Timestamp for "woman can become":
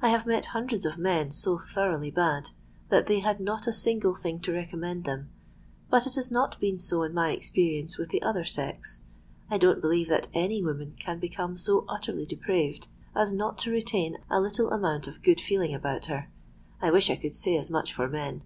10.62-11.56